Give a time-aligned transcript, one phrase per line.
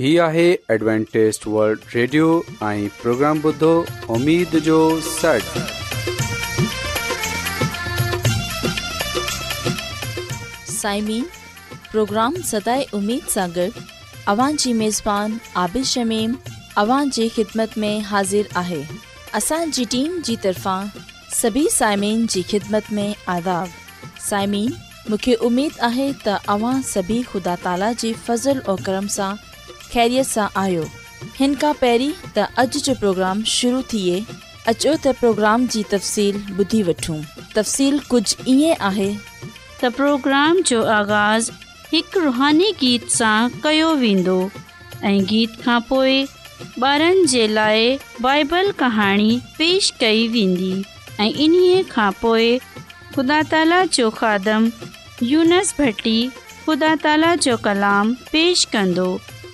[0.00, 0.42] هي آهي
[0.74, 2.26] Adventist world radio
[2.66, 3.70] ۽ programme بدھو
[4.14, 4.76] اميد جو
[5.08, 5.58] سٽ
[10.76, 11.24] سائمين
[11.90, 13.82] پروگرام ستاي اميد सागर
[14.34, 15.34] اوان جي ميزبان
[15.64, 16.32] عادل شميم
[16.84, 18.80] اوان جي خدمت ۾ حاضر آهي
[19.42, 20.90] اسان جي ٽيم جي طرفان
[21.42, 23.06] سڀي سائمين جي خدمت ۾
[23.36, 23.76] آداب
[24.30, 24.72] سائمين
[25.10, 29.46] مونکي اميد آهي ته اوان سڀي خدا تالا جي فضل ۽ کرم سان
[29.92, 30.82] ख़ैरियत सां आयो
[31.38, 31.54] हिन
[32.34, 34.24] تا اج त پروگرام जो प्रोग्राम शुरू थिए
[34.72, 37.16] अचो त प्रोग्राम जी तफ़सील ॿुधी वठूं
[37.54, 39.06] तफ़सील कुझु ईअं आहे
[39.82, 41.50] त प्रोग्राम जो आगाज़
[41.92, 44.36] हिकु रुहानी गीत सां कयो वेंदो
[45.32, 46.20] गीत खां पोइ
[46.84, 47.98] ॿारनि जे लाइ
[49.58, 50.72] पेश कई वेंदी
[51.24, 52.10] ऐं
[53.14, 54.70] ख़ुदा ताला जो खादम
[55.34, 56.18] यूनस भटी
[56.66, 58.66] ख़ुदा जो पेश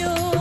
[0.00, 0.39] you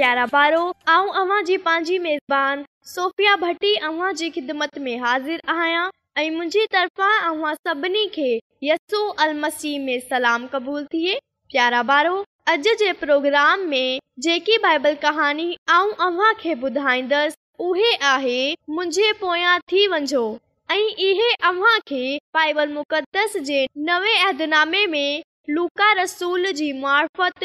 [0.00, 5.82] प्यारा पारो आऊं अवां जी पांजी मेज़बान सोफिया भट्टी अवां जी खिदमत में हाजिर आहियां
[6.20, 8.28] ऐं मुंहिंजी तरफ़ां अवां सभिनी खे
[8.68, 11.18] यस्सू अल मसीह में सलाम क़बूल थिए
[11.54, 12.14] प्यारा ॿारो
[12.54, 13.98] अॼु जे प्रोग्राम में
[14.28, 17.36] जेकी बाइबल कहाणी आऊं अव्हां खे ॿुधाईंदसि
[17.68, 18.38] उहे आहे
[18.78, 20.22] मुंहिंजे पोयां थी वञो
[20.70, 20.78] ऐं
[21.10, 22.02] इहे अव्हां खे
[22.38, 23.60] बाइबल मुक़दस जे
[23.90, 25.22] नवे अहदनामे में
[25.58, 27.44] लूका रसूल जी मार्फत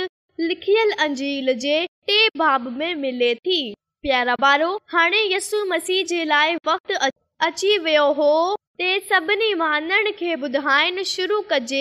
[0.51, 1.53] लिखियल अंजील
[2.09, 3.57] टे मिले थी
[4.01, 6.93] प्यारा बारो हाणे यसु मसीह जे लाइ वक़्तु
[7.47, 8.27] अची वियो हो
[11.11, 11.79] शुरू कजे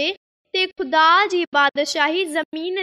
[0.54, 1.08] ते ख़ुदा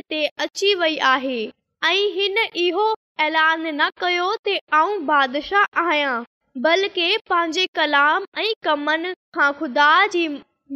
[0.10, 1.40] ते अची वई आहे
[1.86, 2.88] ऐं हिन इहो
[3.26, 10.24] ऐलान न कयो तल्कि पंहिंजे कलाम ऐं कमनि खां ख़ुदा जी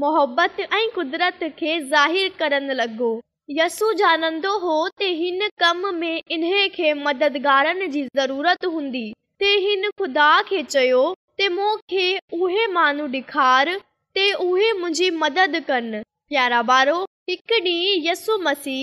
[0.06, 3.12] मोहबत ऐं क़ुदरत खे ज़ाहिरु करण लॻो
[3.50, 9.06] यसु जानंदो हो ते हिन कम में इन्हे के मददगारन जी ज़रूरत हुंदी
[9.40, 11.04] ते हिन ख़ुदा खे चयो
[11.40, 12.06] त मूंखे
[12.42, 13.72] उहे मानू ॾेखार
[14.18, 16.98] ते उहे मुंहिंजी मदद कन प्यारा बारो
[17.30, 18.78] हिकु ॾींहुं यसु मसी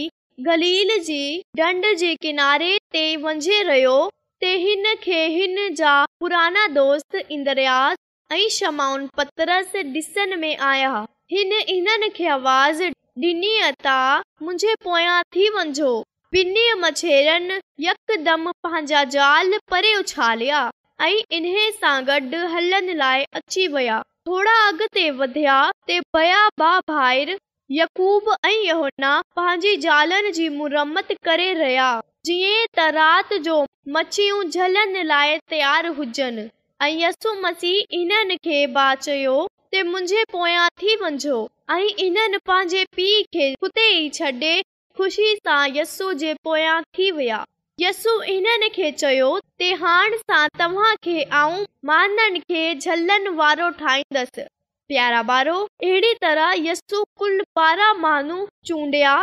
[0.48, 1.20] गलील जी
[1.56, 3.98] डंड जे किनारे ते वंजे रयो
[4.44, 7.96] ते हिन खे हिन जा पुराना दोस्त इंद्रयास
[8.32, 10.94] ऐं शमाउन पत्रस डिसन में आया
[11.32, 12.82] हिन के आवाज़
[13.18, 13.94] ढा
[14.42, 15.92] मुंहिंजे पोयां थी वञो
[16.82, 19.32] मछरनि यकदम पंहिंजा
[19.72, 20.60] परे उछालिया
[21.06, 25.58] ऐं इन्हे सां गॾु हलण लाइ अची विया थोरा अॻिते वधिया
[27.82, 31.90] यकूब ऐं योना पंहिंजी जालनि जी मुरमत करे रहिया
[32.26, 33.62] जीअं त राति जो
[33.98, 36.48] मच्छियूं जलन लाए तयार हुजनि
[36.84, 39.40] ऐं यसु मसीह इन्हनि खे बा चयो
[39.74, 44.48] त मुंहिंजे पोयां थी वञो ऐं इन्हनि पंहिंजे पीउ खे हुते ई छॾे
[44.98, 47.38] ख़ुशी सां यसु जे पोयां थी विया
[47.80, 49.28] यस्सु इन्हनि खे चयो
[49.62, 51.14] तेसि
[54.90, 58.36] प्यारा बारो अहिड़ी तरह यस्सु कुल बारहां माण्हू
[58.72, 59.14] चूंडि॒या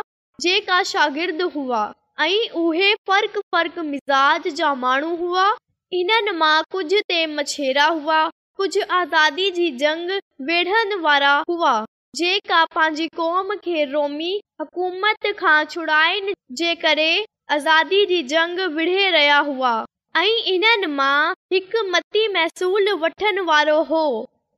[0.48, 1.84] जेका शागिर्द हुआ
[2.30, 5.46] ऐं उहे फर्क फर्क मिज़ाज जा माण्हू हुआ
[6.02, 8.20] इन्हनि मां कुझु ते मछेरा हुआ
[8.64, 10.18] कुझु आज़ादी जी जंग
[10.52, 11.78] वेड़नि वारा हुआ
[12.20, 14.30] जेका पंहिंजी क़ौम खे रोमी
[14.62, 17.06] हुकूमत खां छुड़ाइण जे करे
[17.56, 19.70] आज़ादी जी जंग विड़े रहिया हुआ
[20.22, 21.14] ऐं इन्हनि मां
[21.54, 24.02] हिक मती महसूल वठण वारो हो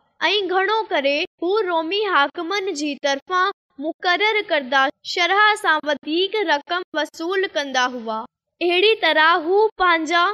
[5.06, 8.18] शरा सां वधीक रक़म वसूल कंदा हुआ
[8.62, 10.26] अहिड़ी तरह हू पंहिंजा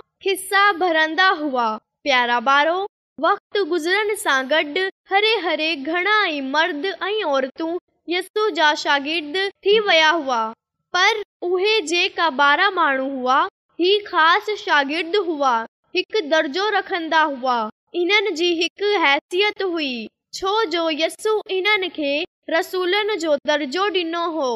[1.53, 2.79] प्यारा बारो
[3.21, 7.71] वक़्त गुज़रण सां गॾु हरे हरे घणा ई मर्द ऐं औरतूं
[8.11, 10.39] यू जा शागिर्द थी वया हुआ
[10.97, 13.37] पर उहे बारा माण्हू हुआ
[13.81, 15.53] ही खास शागिर्द हुआ
[15.97, 17.57] हिक दर्जो रखंदा हुआ
[17.97, 19.93] हिननि जी हिक हैसियत हुई
[20.41, 22.13] छो जो यस्सु इन्हनि खे
[22.57, 24.51] रसूलनि जो दर्जो डि॒नो हो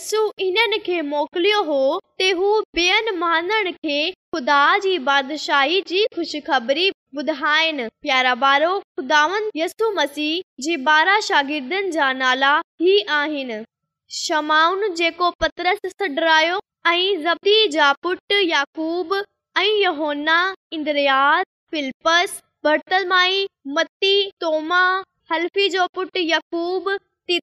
[25.30, 26.88] हल्फी जो पुट यकूब
[27.30, 27.38] हो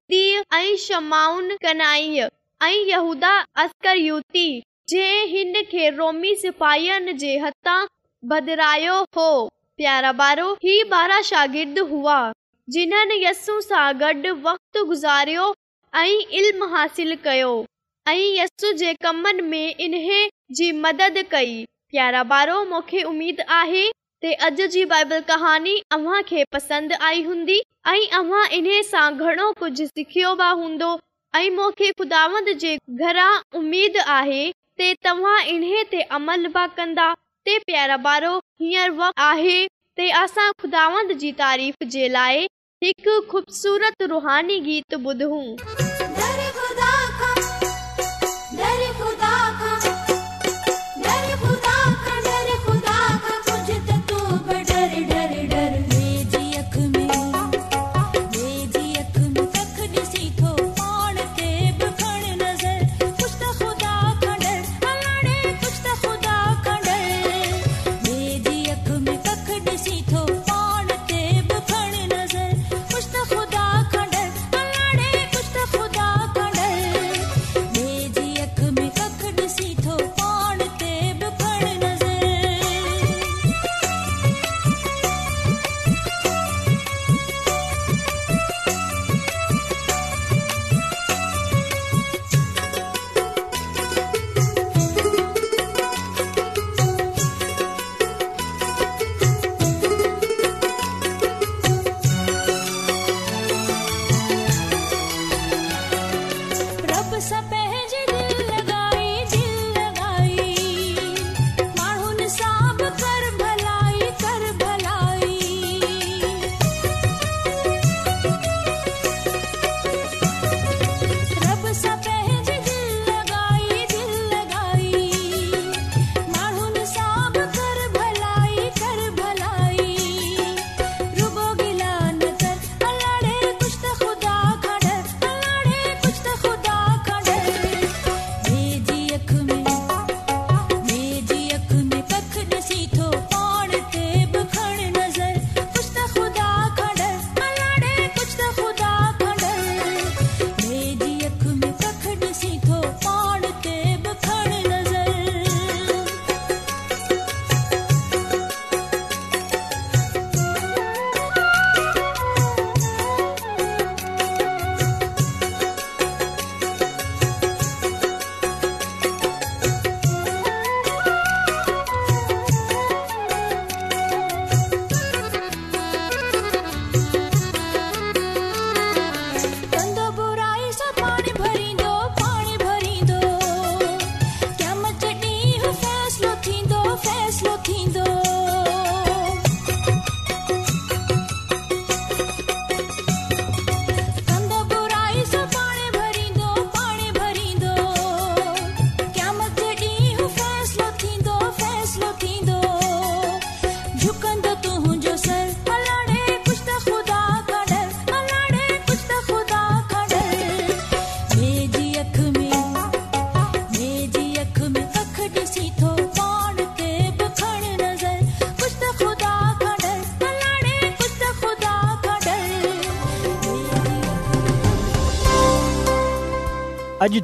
[9.77, 12.33] प्यारा बारो ही बारा शागिर्द हुआ
[12.73, 15.35] जिन्हनि यसू सां गॾु वक़्तई
[16.41, 17.51] इल्म हासिल कयो
[18.09, 23.85] ऐं यसु जे कमन में इन्हे जी मदद कई प्यारा बारो मूंखे उमेद आहे
[24.21, 25.75] ते अॼ जी बाइबल कहानी
[27.03, 27.57] आई हूंदी
[27.87, 30.93] ऐं घणो कुझु सिखियो विया हूंदो
[33.59, 34.45] उमेद आहे
[36.19, 36.47] अमल
[37.47, 37.95] पिया
[40.61, 42.47] ख़ुदांद जी तारीफ़ जे लाइ
[42.83, 45.84] हिकु ख़ूबसूरत रुहानी गीत ॿुधूं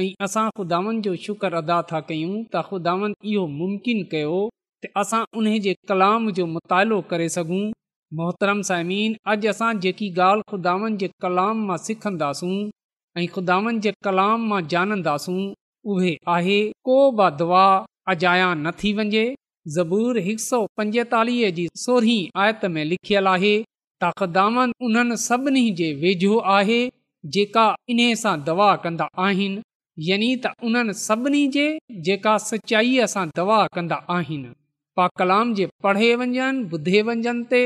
[0.00, 4.36] ऐं असां ख़ुदानि जो शुक्र अदा था कयूं त ख़ुदा वन इहो मुमकिन कयो
[4.82, 7.62] त असां उन जे कलाम जो मुतालो करे सघूं
[8.20, 12.52] मोहतरम साइमीन अॼु असां जेकी ॻाल्हि ख़ुदानि जे कलाम मां सिखंदासूं
[13.22, 15.40] ऐं ख़ुदानि जे कलाम मां ॼाणंदासूं
[15.94, 17.64] उहे आहे को बि दवा
[18.14, 19.26] अजाया न थी वञे
[19.78, 25.90] ज़बूर हिक सौ पंजेतालीह जी सोरहीं आयत में लिखियलु आहे त ख़ुदानि उन्हनि सभिनी जे
[26.06, 26.80] वेझो आहे
[27.38, 27.64] जेका
[27.94, 29.62] इन सां दवा कंदा आहिनि
[30.06, 31.62] यानी त उन्हनि सभिनी जे
[32.06, 34.50] जेका सचाईअ सां दवा कंदा आहिनि
[34.98, 37.62] पा कलाम जे पढ़े वञनि ॿुधे वञनि ते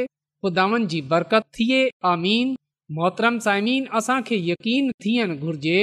[0.47, 1.81] ख़ुदानि जी बरकत थिए
[2.13, 2.55] आमीन
[3.01, 5.77] मोहतरम साइमीन असांखे यकीन थियणु घुर्जे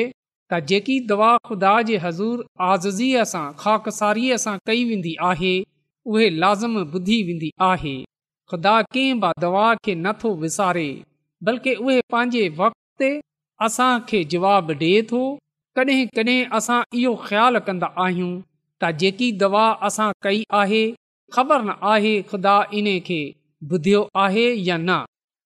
[0.52, 5.54] त जेकी दवा ख़ुदा जे हज़ूर आज़जीअ सां ख़ाकसारीअ सां कई वेंदी आहे
[6.16, 7.96] उहे लाज़िम ॿुधी वेंदी आहे
[8.54, 10.90] ख़ुदा कंहिं बि दवा खे नथो विसारे
[11.52, 13.12] बल्कि उहे पंहिंजे वक़्त ते
[13.70, 15.22] असांखे जवाबु ॾिए थो
[15.80, 18.32] कॾहिं कॾहिं असां इहो ख़्यालु कंदा आहियूं
[18.82, 20.80] त जेकी दवा असां कई आहे
[21.36, 23.20] ख़बर न आहे ख़ुदा इन खे
[23.74, 24.90] ॿुधियो आहे या न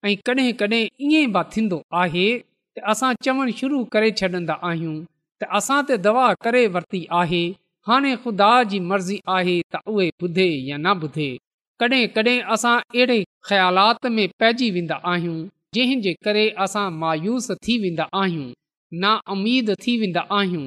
[0.08, 4.96] ऐं कॾहिं कॾहिं ईअं बि थींदो आहे त असां चवणु शुरू करे छॾींदा आहियूं
[5.44, 7.44] त असां त दवा करे वरिती आहे
[7.92, 11.30] हाणे ख़ुदा जी मर्ज़ी आहे त उहे ॿुधे या न ॿुधे
[11.84, 13.20] कॾहिं कॾहिं असां अहिड़े
[13.52, 15.38] ख़्यालात में पइजी वेंदा आहियूं
[15.78, 18.52] जंहिंजे करे असां मायूस थी वेंदा आहियूं
[19.02, 20.66] नाउमीद थी वेंदा आहियूं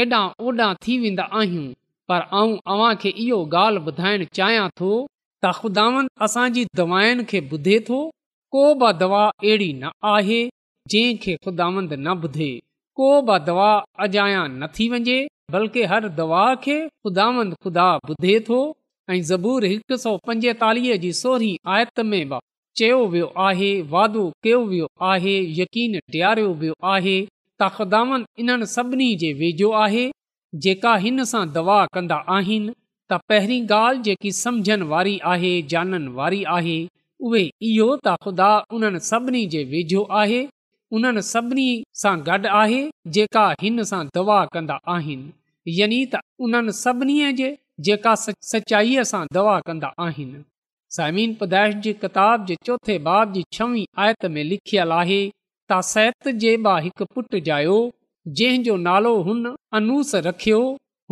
[0.00, 1.66] एॾां ओॾां थी वेंदा आहियूं
[2.10, 4.90] पर आऊं अव्हांखे इहो ॻाल्हि ॿुधाइण चाहियां थो
[5.44, 8.00] त ख़ुदांदि असांजी दवाउनि खे ॿुधे थो
[8.54, 10.40] को बि दवा अहिड़ी न आहे
[10.94, 12.50] जंहिंखे ख़ुदांद न ॿुधे
[12.98, 13.70] को बि दवा
[14.06, 15.18] अजाया न थी वञे
[15.56, 18.58] बल्कि हर दवा खे ख़ुदांद ख़ुदा ॿुधे थो
[19.12, 22.38] ऐं ज़बूर हिकु सौ पंजेतालीह जी सोरी आयत में बि
[22.78, 27.14] चयो वियो आहे वादो कयो वियो आहे यकीन ॾियारियो वियो आहे
[27.62, 30.04] तखुदावनि इन्हनि सभिनी जे वेझो आहे
[30.64, 32.72] जेका हिन सां दवा कंदा आहिनि
[33.12, 36.78] त पहिरीं ॻाल्हि जेकी समुझण वारी आहे जाननि वारी आहे
[37.28, 37.88] उहे इहो
[38.24, 40.40] ख़ुदा उन्हनि सभिनी जे वेझो आहे
[40.98, 41.66] उन्हनि सभिनी
[42.02, 42.80] सां गॾु आहे
[43.16, 47.50] जेका हिन सां दवा कंदा आहिनि यानी त उन्हनि सभिनी जे
[47.88, 50.40] जेका सच सचाईअ सां दवा कंदा आहिनि
[50.98, 55.20] साइम पदाइश जी किताब जे चोथे बाब जी छवीं आयत में लिखियल आहे
[55.70, 57.74] तासित जे बा हिकु पुटु जायो
[58.38, 59.42] जंहिंजो नालो हुन
[59.78, 60.60] अनूस रखियो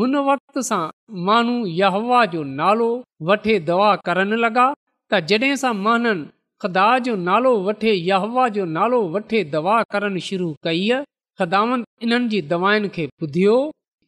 [0.01, 0.81] हुन वक़्त सां
[1.29, 2.89] माण्हू यहवा जो नालो
[3.29, 4.65] वठे दवा करणु लॻा
[5.13, 6.15] त जॾहिं सां माननि
[6.63, 10.83] ख़दा जो नालो वठे यहवा जो नालो वठे दवा करणु शुरू कई
[11.41, 13.55] ख़िदामन इन्हनि जी दवाउनि खे ॿुधियो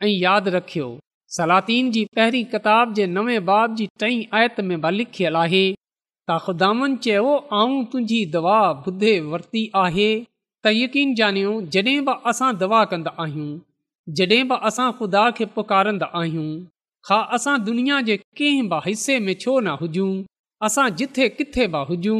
[0.03, 0.89] ऐं यादि रखियो
[1.37, 6.97] सलातीन जी पहिरीं किताब जे नवे बाब जी टई आयत में लिखियल आहे त ख़ुदान
[7.07, 8.59] चयो आऊं तुंहिंजी दवा
[8.91, 10.11] ॿुधे वरिती आहे
[10.65, 13.53] त यकीन ॼानियो जॾहिं बि असां दवा कंदा आहियूं
[14.17, 16.49] जॾहिं बि असां ख़ुदा खे पुकारंदा आहियूं
[17.37, 20.11] असां दुनिया जे कंहिं बि हिसे में छो न हुजूं
[20.69, 22.19] असां जिथे किथे बि हुजूं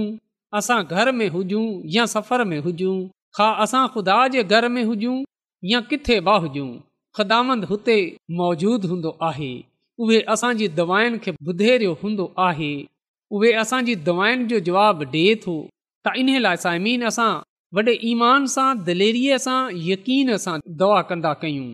[0.61, 2.95] असां घर में हुजूं या सफ़र में हुजूं
[3.41, 5.19] खां असां ख़ुदा जे घर में हुजूं
[5.73, 6.71] या किथे बि हुजूं
[7.19, 7.99] ख़दामंद हुते
[8.41, 9.51] मौजूदु हूंदो आहे
[10.05, 12.73] उहे असांजी दवाउनि खे ॿुधेजो हूंदो आहे
[13.39, 15.61] उहे असांजी दवाउनि जो जवाबु ॾिए थो
[16.07, 17.31] त इन लाइ साइमीन असां
[17.75, 21.67] वॾे ईमान सां दलेरीअ सां यक़ीन सां दवा कंदा कयूं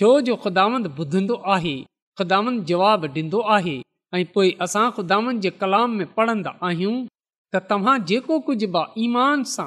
[0.00, 1.72] छो जो ख़ुदांदु ॿुधंदो आहे
[2.20, 3.74] ख़ुदांदि जवाबु ॾींदो आहे
[4.18, 9.42] ऐं पोइ असां ख़ुदांद जे कलाम में पढ़ंदा आहियूं त तव्हां जेको कुझु बि ईमान
[9.54, 9.66] सां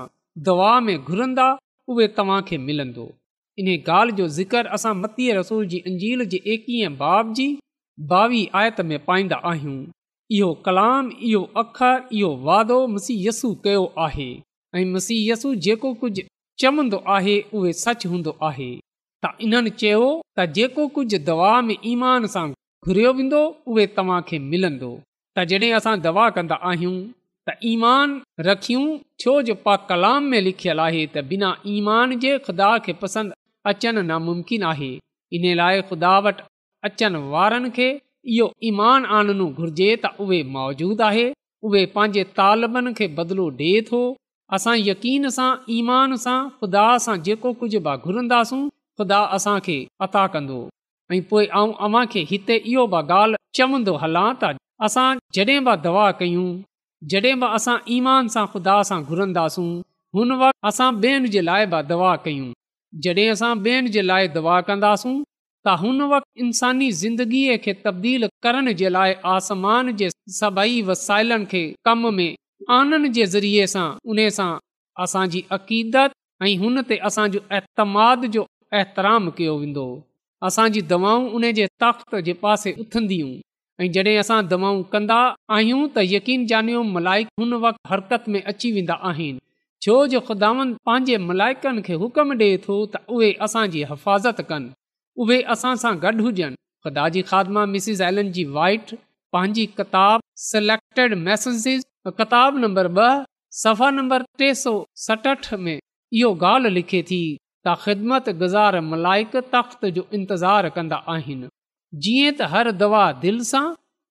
[0.49, 1.45] दवा में घुरंदा
[1.95, 3.07] उहे तव्हांखे मिलंदो
[3.63, 7.47] इन ॻाल्हि जो ज़िक्र असां मतीअ रसूल जी अंजील जे एकीह बाब जी
[8.15, 9.77] बावी आयत में पाईंदा आहियूं
[10.39, 14.29] इहो कलाम इहो अखरु इहो वादो मसीयसु कयो आहे
[14.79, 16.23] ऐं मसीयसू जेको कुझु
[16.61, 18.65] चवंदो आहे उहे सच हूंदो आहे
[19.25, 20.07] त इन्हनि चयो
[20.37, 22.43] त जेको कुझु दवा में ईमान सां
[22.89, 23.39] घुरियो वेंदो
[23.73, 24.89] उहे तव्हां खे मिलंदो
[25.35, 26.97] त जॾहिं असां दवा कंदा आहियूं
[27.49, 28.17] त ईमान
[28.49, 28.87] रखियूं
[29.23, 33.39] छो जो पा कलाम में लिखियलु आहे त बिना ईमान जे ख़ुदा खे पसंदि
[33.73, 34.91] अचणु नामुमकिन आहे
[35.39, 36.47] इन लाइ खुदा वटि
[36.89, 37.89] अचनि वारनि खे
[38.35, 41.25] इहो ईमान आनणो घुर्जे त उहे मौजूदु आहे
[41.69, 44.03] उहे पंहिंजे तालबनि खे बदिलो ॾिए थो
[44.53, 48.59] असां यकीन सां ईमान सां ख़ुदा सां जेको कुझु बि घुरंदासूं
[49.01, 49.77] ख़ुदा असांखे
[50.07, 50.57] अता कंदो
[51.15, 54.53] ऐं पोइ आऊं अव्हां खे हिते इहो बि ॻाल्हि चवंदो हलां त
[54.89, 56.45] असां जॾहिं बि दवा कयूं
[57.13, 59.67] जॾहिं बि असां ईमान सां ख़ुदा सां घुरंदासूं
[60.19, 62.51] हुन वक़्तु असां ॿियनि जे लाइ बि दवा कयूं
[63.07, 68.71] जॾहिं असां ॿियनि जे लाइ दवा कंदासूं त हुन वक़्तु इंसानी ज़िंदगीअ खे तब्दील करण
[68.83, 70.09] जे लाइ आसमान जे
[70.41, 72.27] सभई वसाइलनि खे कम में
[72.73, 74.51] आननि जे ज़रिए सां उन सां
[75.03, 76.11] असांजी अक़ीदत
[76.43, 78.45] ऐं हुन ते असांजो अतमाद जो
[78.81, 79.85] एतराम कयो वेंदो
[80.47, 83.31] असांजी दवाऊं उन जे ताक़त जे पासे उथंदियूं
[83.83, 85.19] ऐं जॾहिं असां दवाऊं कंदा
[85.55, 89.39] आहियूं त यकीन जानियो मलाइक हुन वक़्तु हरकत में अची वेंदा आहिनि
[89.85, 94.69] छो जो ख़ुदावन पंहिंजे मलाइकनि खे हुकुम ॾे थो त उहे असांजी हिफ़ाज़त कनि
[95.21, 98.95] उहे असां सां गॾु हुजनि ख़ुदा जी ख़ादमा मिसिस एलन जी वाइट
[99.35, 101.13] पंहिंजी किताब सिलेक्टेड
[102.19, 103.23] किताब नंबर ॿ
[103.61, 104.71] सफ़ा नंबर टे सौ
[105.05, 107.19] सतहठ में इहो ॻाल्हि लिखे थी
[107.67, 111.49] त ख़िदमत गुज़ार मलाइक तख़्त जो इंतज़ारु कंदा आहिनि
[112.07, 113.63] जीअं त हर दवा दिलि सां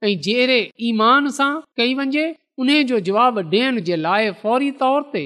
[0.08, 0.58] ऐं जहिड़े
[0.88, 1.48] ईमान सां
[1.82, 2.26] कई वञे
[2.64, 5.24] उन जो जवाबु ॾियण जे लाइ फौरी तौर ते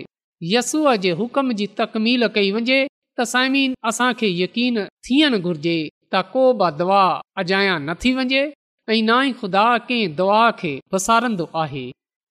[0.53, 4.79] यसूअ जे हुकम जी तकमील कई वञे त साइमीन असांखे यकीन
[5.11, 5.77] थियणु घुर्जे
[6.15, 7.03] त को बि दवा
[7.45, 8.45] अजाया न थी वञे
[8.93, 11.83] ऐं ना ई ख़ुदा कंहिं दुआ खे वसारंदो आहे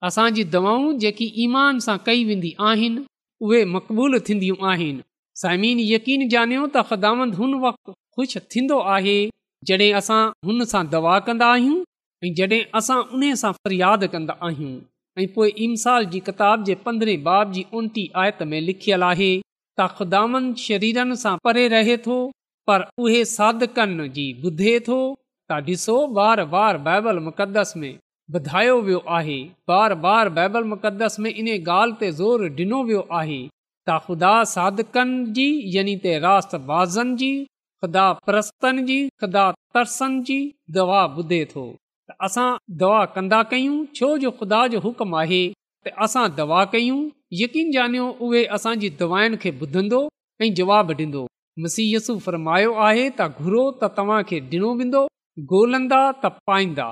[0.08, 3.04] असांजी दवाऊं जेकी ईमान सां कई वेंदी आहिनि
[3.48, 5.04] उहे मक़बूलु थींदियूं आहिनि
[5.41, 9.15] साइमीन यकीन ॼाणियो त ख़ुदामंद हुन वक़्तु ख़ुशि थींदो आहे
[9.72, 11.78] जॾहिं असां हुन सां दवा कंदा आहियूं
[12.30, 14.80] ऐं जॾहिं असां उन सां फ़रियाद कंदा आहियूं
[15.22, 15.70] ऐं पोइ
[16.15, 21.38] जी किताब जे पंद्रहें बाब जी उनटी आयत में लिखियलु आहे त ख़ुदांद शरीरनि सां
[21.50, 22.20] परे रहे थो
[22.72, 25.02] पर उहे साधकनि जी ॿुधे थो
[25.51, 27.91] त ॾिसो बार बार बाइबल मुक़दस में
[28.38, 29.36] ॿुधायो वियो आहे
[29.69, 33.38] बार बार बाइबल मुक़दस में इन ॻाल्हि ते ज़ोर ॾिनो वियो आहे
[33.89, 34.33] त ख़ुदा
[41.17, 41.63] ॿुधे थो
[42.29, 42.47] असां
[42.83, 45.41] दवा कंदा कयूं छो जो ख़ुदा जो हुकुम आहे
[45.88, 46.99] त असां दवा कयूं
[47.47, 50.03] यकीन ॼानियो उहे असांजी दवाउनि खे ॿुधंदो
[50.41, 51.25] ऐं जवाब ॾींदो
[51.67, 55.07] मसीयसु फरमायो आहे त घुरो त तव्हां ॾिनो वेंदो
[55.39, 56.88] त पाईंदा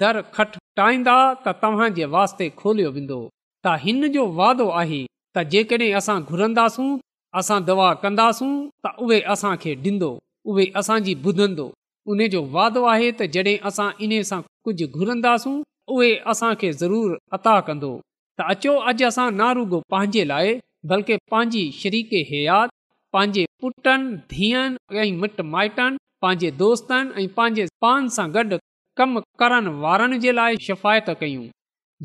[0.00, 3.20] दर खटाईंदा त तव्हांजे वास्ते खोलियो वेंदो
[3.64, 5.00] त हिन जो वादो आहे
[5.36, 6.90] त जेकॾहिं असां घुरंदासूं
[7.38, 8.52] असां दवा कंदासूं
[8.84, 10.10] त उहे असांखे ॾींदो
[10.50, 11.66] उहे असांजी ॿुधंदो
[12.10, 15.56] उन जो वादो आहे त जॾहिं असां इन सां कुझु घुरंदासूं
[15.94, 17.94] उहे असांखे ज़रूरु अता कंदो
[18.38, 20.48] त अचो अॼु असां ना रुगो पंहिंजे लाइ
[20.90, 22.68] बल्कि पंहिंजी शरीक हयात
[23.12, 28.56] पंहिंजे पुटनि धीअनि ऐं मिट माइटनि पंहिंजे दोस्तनि ऐं पंहिंजे पान सां गॾु
[28.98, 31.46] कमु करण वारनि जे लाइ शिफ़ायत कयूं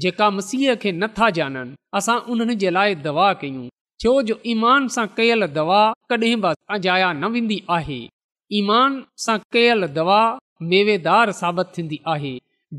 [0.05, 3.65] जेका मसीह खे नथा ॼाणनि असां उन्हनि जे लाइ दवा कयूं
[4.03, 5.81] छो जो ईमान सां कयल दवा
[6.13, 7.99] कॾहिं बि अजाया न वेंदी आहे
[8.61, 10.19] ईमान सां कयल दवा
[10.71, 12.33] मेवेदार साबित थींदी आहे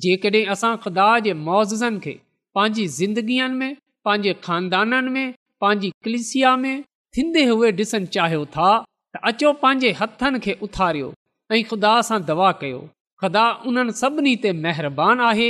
[0.07, 2.14] जेकॾहिं असां ख़ुदा जे मुआज़नि खे
[2.59, 3.77] पंहिंजी ज़िंदगीअनि में
[4.09, 5.27] पंहिंजे खानदाननि में
[5.64, 6.77] पंहिंजी कलिसिया में
[7.18, 8.72] थींदे हुए ॾिसणु चाहियो था
[9.12, 11.14] त अचो पंहिंजे हथनि खे उथारियो
[11.56, 12.78] ऐं खुदा सां दवा कयो
[13.22, 15.46] खदा उन्हनि सभिनी ते महिरबानी आहे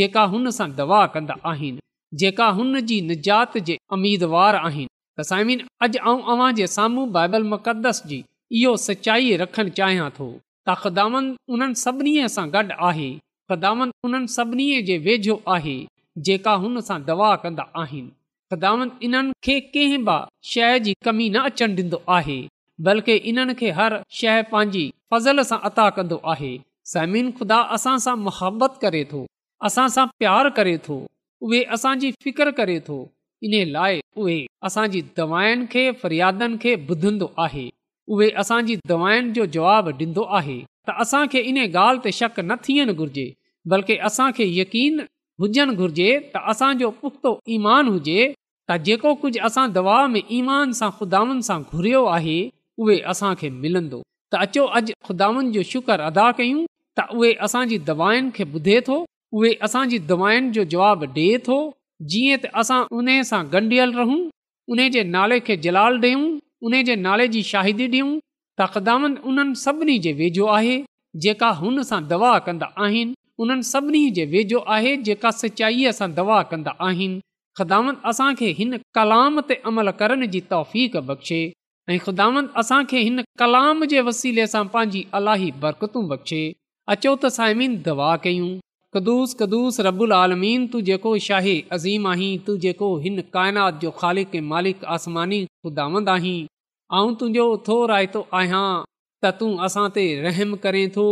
[0.00, 1.80] जेका हुन सां दवा कंदा आहिनि
[2.22, 4.94] जेका हुन जी निजात जे उमीदवार आहिनि
[6.16, 8.18] तव्हांजे साम्हूं बाइबल मुक़दस जी
[8.60, 11.16] इहो सचाई रखणु चाहियां थो त ख़ुदात
[11.54, 13.08] उन्हनि सभिनी सां गॾु आहे
[13.52, 15.76] खुदामंत उन्हनि सभिनी जे वेझो आहे
[16.28, 18.12] जेका हुन सां दवा कंदा आहिनि
[18.50, 20.20] ख़ुदावंत इन्हनि खे कंहिं बि
[20.52, 22.38] शइ जी कमी न अचणु ॾींदो आहे
[22.90, 26.48] बल्कि इन्हनि खे हर शइ पंहिंजी फज़ल सां अता कंदो आहे
[26.94, 29.20] ज़मीन ख़ुदा असां सां मुहबत करे थो
[29.68, 30.96] असां सां प्यारु करे थो
[31.48, 32.96] उहे असांजी फिकर करे थो
[33.48, 34.36] इन लाइ उहे
[34.70, 37.64] असांजी दवाउनि खे फ़र्यादनि खे ॿुधंदो आहे
[38.16, 42.94] उहे असांजी दवाउनि जो जवाबु ॾींदो आहे त असांखे इन ॻाल्हि ते शक न थियणु
[43.00, 43.26] घुर्जे
[43.74, 45.00] बल्कि असांखे यकीन
[45.44, 48.20] हुजणु घुर्जे त असांजो पुख़्तो ईमान हुजे
[48.70, 52.38] त जेको कुझु असां दवा में ईमान सां खुदानि सां घुरियो आहे
[52.84, 54.00] उहे असांखे मिलंदो
[54.32, 56.62] त अचो अॼु ख़ुदानि जो शुक्र अदा कयूं
[56.96, 58.96] त उहे असांजी दवाउनि खे ॿुधे थो
[59.36, 61.56] उहे असांजी दवाउनि जो जवाबु ॾिए थो
[62.10, 64.20] जीअं त असां उन सां ॻंढियल रहूं
[64.72, 66.26] उन जे नाले खे जलाल डि॒यूं
[66.66, 68.10] उन जे नाले जी शाहिदी ॾियूं
[68.58, 70.76] त ख़िदामत उन्हनि सभिनी जे वेझो आहे
[71.24, 73.14] जेका हुन सां दवा कंदा आहिनि
[73.44, 77.18] उन्हनि सभिनी जे वेझो आहे जेका सचाईअ सां दवा कंदा आहिनि
[77.60, 78.30] ख़िदामंत असां
[78.62, 81.40] हिन कलाम ते अमल करण जी तौफ़ीक़ बख़्शे
[81.90, 86.40] ऐं ख़ुदांद असांखे हिन कलाम जे वसीले सां पंहिंजी अलाही बरकतूं बख़्शे
[86.94, 88.48] अचो त साइमीन दवा कयूं
[88.96, 94.36] कदुस कदुस रबुल आलमीन तूं जेको छाहे अज़ीम आहीं तूं जेको हिन काइनात जो ख़ालिक़
[94.50, 96.36] मालिक आसमानी ख़ुदांद आहीं
[96.98, 98.64] ऐं तुंहिंजो उथो रायतो आहियां
[99.22, 101.08] त तूं असां ते रहम करें थो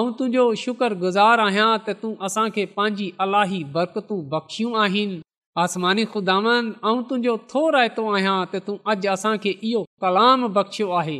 [0.00, 5.22] ऐं तुंहिंजो शुक्रगुज़ारु आहियां त तूं असांखे पंहिंजी अलाही बरकतूं बख़्शियूं आहिनि
[5.64, 6.74] आसमानी खुदावंद
[7.06, 11.16] तुंहिंजो थो रायतो आहियां त तूं अॼु असांखे इहो कलाम बख़्शियो आहे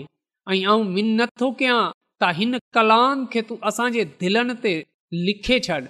[0.57, 1.79] ऐं मिनत थो कयां
[2.20, 4.74] त हिन कलाम खे तूं असांजे दिलनि ते
[5.29, 5.81] लिखे छॾ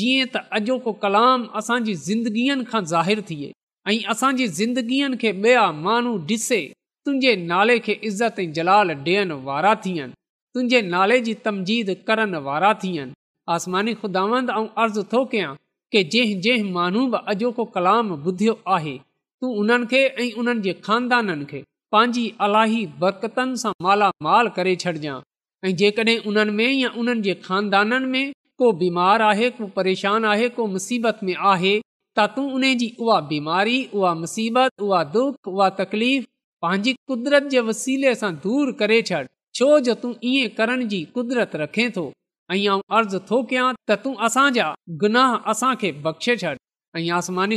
[0.00, 3.50] जीअं त अॼोको कलाम असांजी ज़िंदगीअनि खां ज़ाहिरु थिए
[3.92, 6.60] ऐं असांजी ज़िंदगीअ खे ॿिया माण्हू ॾिसे
[7.04, 10.20] तुंहिंजे नाले खे इज़त ऐं जलाल ॾियण वारा थियनि
[10.54, 13.12] तुंहिंजे नाले जी तमजीद करण वारा थियनि
[13.56, 15.52] आसमानी ख़ुदावंद अर्ज़ु थो कयां
[15.94, 18.94] के जंहिं जंहिं माण्हू बि अॼोको कलाम ॿुधियो आहे
[19.42, 21.60] तू उन्हनि खे ऐं उन्हनि जे खानदाननि खे
[21.94, 25.20] पंहिंजी अलाही बरकतनि सां मालामाल करे छॾिजांइ
[25.68, 30.48] ऐं जेकॾहिं उन्हनि में या उन्हनि जे खानदाननि में को बीमार आहे को परेशान आहे
[30.56, 31.74] को मुसीबत में आहे
[32.18, 36.26] त तूं उन जी उहा बीमारी उहा मुसीबत उहा दुख उहा तकलीफ़
[36.64, 39.24] पंहिंजी कुदरत जे वसीले सां दूरि करे छॾ
[39.60, 42.06] छो जो तूं ईअं करण जी कुदरत रखे थो
[42.52, 44.64] ऐं आऊं अर्ज़ु थो कयां त तूं असांजा
[45.02, 46.52] गुनाह असांखे बख़्शे छॾ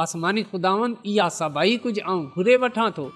[0.02, 3.08] आसमानी ख़ुदावन इहा सभई कुझु घुरे वठां थो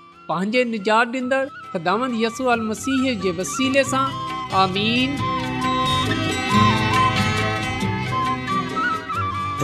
[0.53, 4.05] निजात ॾींदड़ ख़ुदावन यसू अल मसीह जे वसीले सां
[4.63, 5.21] आमीन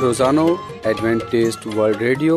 [0.03, 0.45] रोज़ानो
[0.89, 2.37] एडवेंटेज वर्ल्ड रेडियो